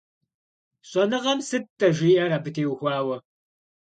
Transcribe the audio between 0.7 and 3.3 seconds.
ЩӀэныгъэм сыт-тӀэ жиӀэр абы теухуауэ?